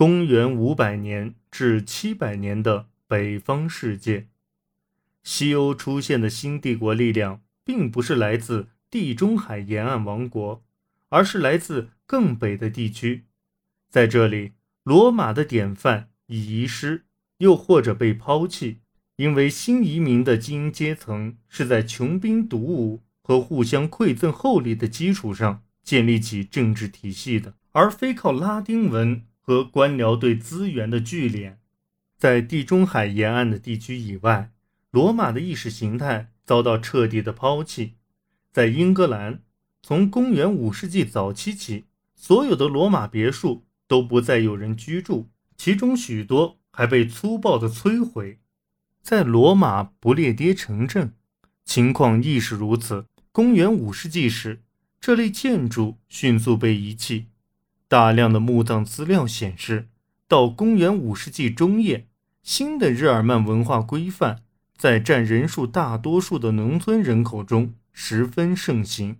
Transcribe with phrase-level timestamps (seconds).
[0.00, 4.28] 公元五百年至七百年的北方世界，
[5.22, 10.64] 西欧出现的新帝国力量，并不是来自地中海沿岸王国，
[11.10, 13.26] 而是来自更北的地区。
[13.90, 14.52] 在这里，
[14.84, 17.04] 罗马的典范已遗失，
[17.36, 18.78] 又或者被抛弃，
[19.16, 29.26] 因为新移民的精英阶层是在穷兵黩武和互相馈赠厚礼的基础上建立起政治体系的，而非靠拉丁文。
[29.50, 31.56] 和官僚对资源的聚敛，
[32.16, 34.52] 在地中海沿岸的地区以外，
[34.92, 37.94] 罗马的意识形态遭到彻底的抛弃。
[38.52, 39.42] 在英格兰，
[39.82, 48.38] 从公元五世纪早期起，所有的罗马别墅都不再有人居住，其中许多还被粗暴的摧毁。
[49.02, 51.14] 在罗马不列颠城镇，
[51.64, 53.06] 情况亦是如此。
[53.32, 54.62] 公元五世纪时，
[55.00, 57.29] 这类建筑迅速被遗弃。
[57.90, 59.88] 大量的墓葬资料显示，
[60.28, 62.06] 到公元五世纪中叶，
[62.40, 64.44] 新的日耳曼文化规范
[64.76, 69.16] 在占人数大多数的农村人口中十分盛行。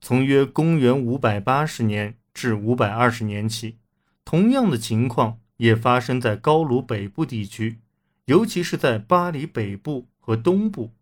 [0.00, 3.76] 从约公元五百八十年至五百二十年起，
[4.24, 7.80] 同样的情况也发生在高卢北部地区，
[8.24, 10.92] 尤其是在巴黎北部和东部。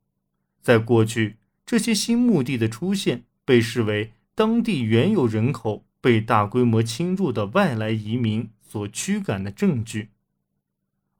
[0.60, 5.84] 在过去，这些新墓地的出现被视为当地原有人口。
[6.01, 10.11] 被大规模侵入的外来移民所驱赶的证据。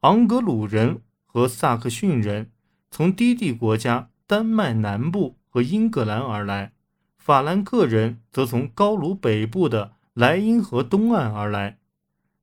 [0.01, 2.51] 昂格鲁人和萨克逊人
[2.91, 6.73] 从低地国家丹麦南部和英格兰而来，
[7.19, 11.79] 法兰克人则从高卢北部的莱茵河东岸而来。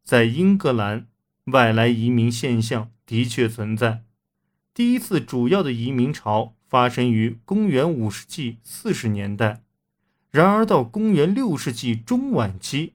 [0.04, 1.08] 在英格兰，
[1.46, 4.04] 外来移民现象的确存在。
[4.74, 9.64] 第一次主要的移民潮发生于公元五世纪四十年代。
[10.32, 12.94] 然而，到公元六世纪中晚期，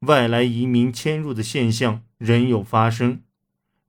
[0.00, 3.20] 外来移民迁入的现象仍有发生，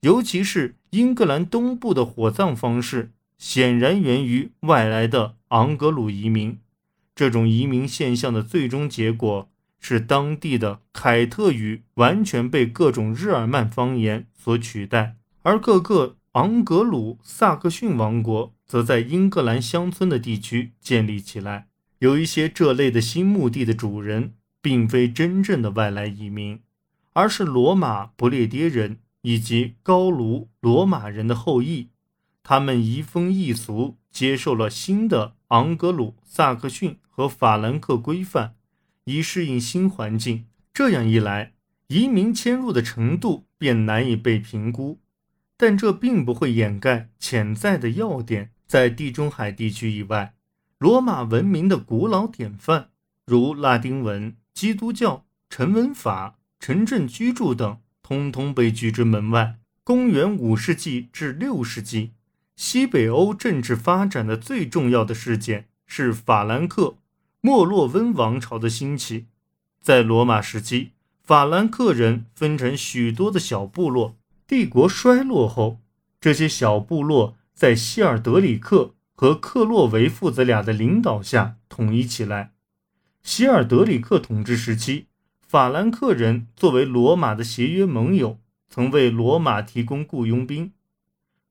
[0.02, 6.60] 尤其是英格兰东部的火葬方式，显然源于外来的昂格鲁移民。
[7.16, 9.49] 这种移民现象的最终结果
[9.80, 21.67] 是，当地的凯特语完全被各种日耳曼方言所取代，而各个昂格鲁萨克逊王国则在英格兰乡村的地区建立起来。
[22.02, 26.60] 有一些这类的新墓地的主人，并非真正的外来移民，
[27.14, 31.90] 而是罗马不列颠人以及高卢罗马人的后裔。
[32.42, 38.56] 他们移风易俗，接受了新的昂格鲁萨克逊和法兰克规范，
[39.04, 40.48] 以适应新环境。
[40.73, 41.54] 这样一来，
[41.90, 45.00] 移民迁入的程度便难以被评估。
[45.56, 50.34] 但这并不会掩盖潜在的要点，在地中海地区以外。
[50.81, 52.89] 罗马文明的古老典范，
[53.27, 59.59] 如拉丁文、基督教、成文法、城镇居住等，通通被拒之门外。
[59.83, 62.14] 公元五世纪至六世纪，
[62.55, 66.95] 西北欧政治发展的最重要的事件是法兰克
[67.42, 69.27] 莫洛温王朝的兴起。
[69.83, 74.15] 在罗马时期，法兰克人分成许多的小部落。
[74.48, 75.80] 帝国衰落后，
[76.19, 78.95] 这些小部落在希尔德里克。
[79.21, 82.54] 和克洛维父子俩的领导下统一起来。
[83.21, 85.05] 希尔德里克统治时期，
[85.39, 90.71] 法兰克人作为罗马的协约盟友，曾为罗马提供雇佣兵。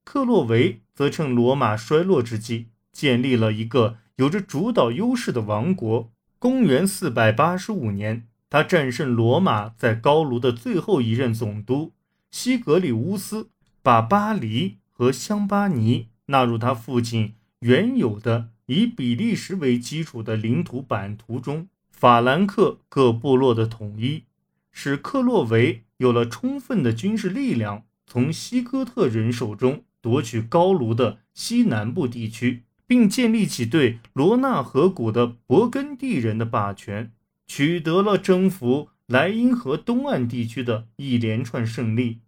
[0.03, 6.11] 克洛维则趁罗马衰落之际，建立了一个有着主导优势的王国。
[6.39, 11.93] 公元四百八十五年，他战胜罗马在高卢的最后一任总督
[12.29, 13.49] 西格里乌斯，
[13.81, 17.35] 把巴黎和香巴尼纳入他父亲。
[17.61, 24.23] 原有的以比利时为基础的领土版图中，法兰克各部落的统一，
[24.71, 37.11] 使克洛维有了充分的军事力量，从西哥特人手中夺取高卢的西南部地区，并建立起对罗纳河谷的勃艮第人的霸权，
[37.45, 42.21] 取得了征服莱茵河东岸地区的一连串胜利。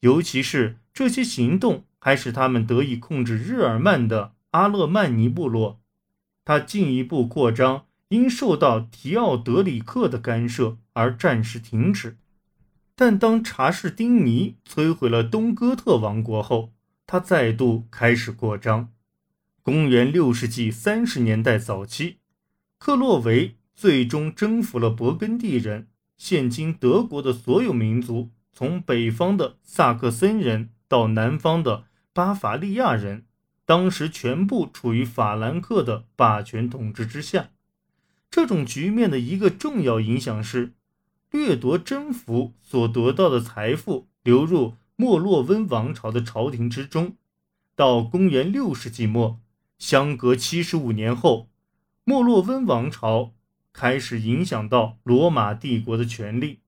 [0.00, 4.32] 尤其是这些行动，还使他们得以控制日耳曼的。
[4.52, 5.80] 阿勒曼尼部落，
[6.44, 12.18] 他进一步扩张，因受到提奥德里克的干涉而暂时停止。
[12.94, 16.72] 但当查士丁尼摧毁了东哥特王国后，
[17.06, 18.90] 他再度开始扩张。
[19.62, 22.18] 公元六世纪三十年代早期，
[22.78, 25.88] 克洛维最终征服了勃艮第人，
[26.18, 33.24] 现今德国的所有民族，从北方的萨克森人到南方的巴伐利亚人。
[33.72, 37.52] 当时全部处于法兰克的霸权统治之下。
[38.30, 40.74] 这种局面的一个重要影响是，
[41.30, 47.16] 掠夺征服所得到的财富流入莫洛温王朝的朝廷之中。
[47.74, 49.40] 到公元六世纪末，
[49.78, 51.48] 相隔七十五年后，
[52.04, 53.32] 莫洛温王朝
[53.72, 56.58] 开始影响到罗马帝国的权力。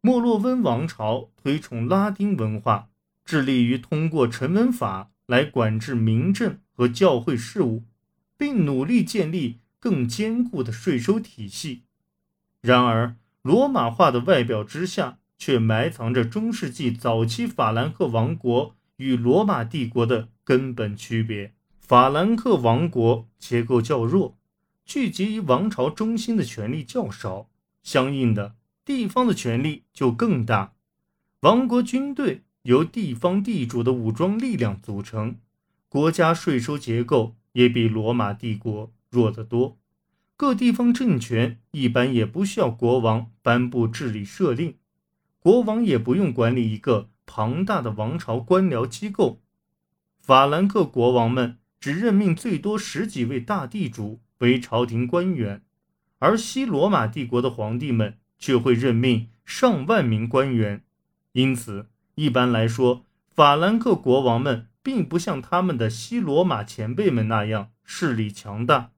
[0.00, 2.88] 莫洛温王朝推崇拉丁文化，
[3.22, 7.84] 致力于通过成文法来管制民政和教会事务，
[8.36, 11.82] 并努力建立更坚固的税收体系。
[12.60, 21.54] 然而，罗马化的外表之下，却埋藏着中世纪早期法兰克王国与罗马帝国的根本区别。
[21.78, 24.38] 法兰克王国结构较弱，
[24.84, 27.48] 聚集于王朝中心的权力较少，
[27.82, 28.54] 相应的。
[28.84, 30.74] 地方的权力就更大。
[31.40, 35.36] 王国军队由地方地主的武装力量组成，
[35.88, 39.78] 国家税收结构也比罗马帝国弱得多。
[40.36, 44.76] 各地方政权一般也不需要国王颁布治理设令，
[45.38, 49.40] 国王也不用管理一个庞大的王朝官僚机构。
[50.20, 55.62] 法兰克国王们只任命最多十几位大地主为朝廷官员，
[56.18, 58.18] 而西罗马帝国的皇帝们。
[58.42, 60.82] 却会任命上万名官员，
[61.30, 68.90] 因此一般来说，法兰克国王们并不像他们的西罗马前辈们那样势力强大。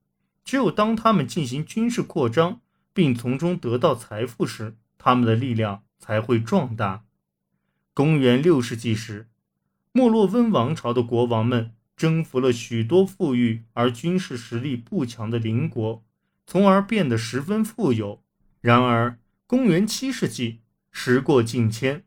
[0.45, 2.61] 只有当他们进行军事扩张，
[2.93, 7.05] 并从中得到财富时，他们的力量才会壮大。
[7.95, 9.29] 公元六世纪时，
[9.93, 16.05] 莫洛温王朝的国王们征服了许多富裕而军事实力不强的邻国，
[16.47, 18.23] 从而变得十分富有。
[18.61, 20.61] 然而，公元七世纪，
[20.91, 22.05] 时过境迁，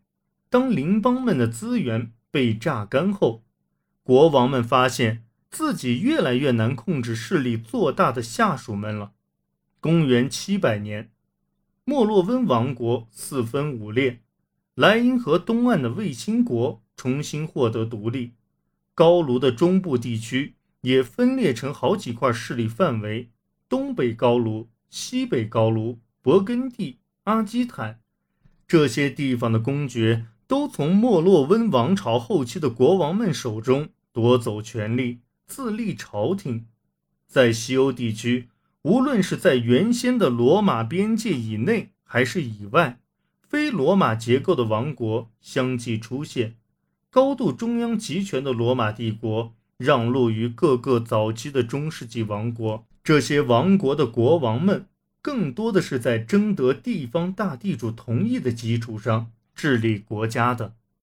[0.49, 3.43] 当邻邦们的资源被榨干后，
[4.03, 9.13] 国王们发现自己越来越难控制势力做大的下属们了。
[9.79, 11.11] 公元七百年，
[11.83, 14.21] 莫洛温王国四分五裂，
[14.75, 18.33] 莱茵河东岸的卫星国重新获得独立，
[18.93, 23.29] 高卢的中部地区也分裂成好几块势力范围：
[23.67, 26.99] 东北高卢、西北高卢、勃艮第。
[27.23, 27.99] 阿基坦
[28.65, 36.65] 这些地方的公爵都从莫洛温王朝后期的国王们手中夺走权力，自立朝廷。
[37.27, 38.47] 在西欧地区，
[38.83, 42.99] 无论是在原先的罗马边界以内还是以外，
[43.41, 46.55] 非罗马结构的王国相继出现。
[47.09, 54.85] 高度中央集权的罗马帝国让路于各个早期的中世纪王国，这些王国的国王们。
[55.21, 60.75] 更多的是在征得地方大地主同意的基础上治理国家的。